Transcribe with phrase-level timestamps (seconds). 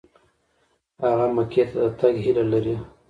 [1.03, 2.75] هغه مکې ته د تګ هیله لري.